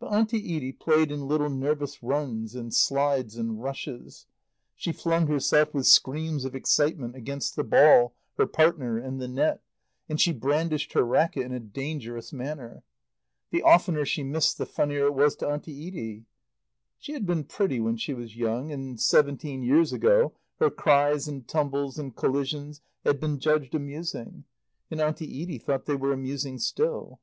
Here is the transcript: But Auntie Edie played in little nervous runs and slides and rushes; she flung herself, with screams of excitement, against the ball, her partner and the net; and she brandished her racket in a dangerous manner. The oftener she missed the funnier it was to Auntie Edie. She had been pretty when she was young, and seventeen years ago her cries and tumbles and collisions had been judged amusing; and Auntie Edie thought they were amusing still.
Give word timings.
But 0.00 0.08
Auntie 0.12 0.56
Edie 0.56 0.72
played 0.72 1.12
in 1.12 1.28
little 1.28 1.48
nervous 1.48 2.02
runs 2.02 2.56
and 2.56 2.74
slides 2.74 3.36
and 3.36 3.62
rushes; 3.62 4.26
she 4.74 4.90
flung 4.90 5.28
herself, 5.28 5.72
with 5.72 5.86
screams 5.86 6.44
of 6.44 6.56
excitement, 6.56 7.14
against 7.14 7.54
the 7.54 7.62
ball, 7.62 8.12
her 8.36 8.46
partner 8.48 8.98
and 8.98 9.20
the 9.20 9.28
net; 9.28 9.62
and 10.08 10.20
she 10.20 10.32
brandished 10.32 10.94
her 10.94 11.04
racket 11.04 11.44
in 11.46 11.52
a 11.52 11.60
dangerous 11.60 12.32
manner. 12.32 12.82
The 13.52 13.62
oftener 13.62 14.04
she 14.04 14.24
missed 14.24 14.58
the 14.58 14.66
funnier 14.66 15.06
it 15.06 15.14
was 15.14 15.36
to 15.36 15.48
Auntie 15.48 15.86
Edie. 15.86 16.24
She 16.98 17.12
had 17.12 17.24
been 17.24 17.44
pretty 17.44 17.78
when 17.78 17.96
she 17.96 18.14
was 18.14 18.34
young, 18.34 18.72
and 18.72 19.00
seventeen 19.00 19.62
years 19.62 19.92
ago 19.92 20.32
her 20.58 20.70
cries 20.70 21.28
and 21.28 21.46
tumbles 21.46 22.00
and 22.00 22.16
collisions 22.16 22.80
had 23.04 23.20
been 23.20 23.38
judged 23.38 23.76
amusing; 23.76 24.42
and 24.90 25.00
Auntie 25.00 25.40
Edie 25.40 25.58
thought 25.58 25.86
they 25.86 25.94
were 25.94 26.12
amusing 26.12 26.58
still. 26.58 27.20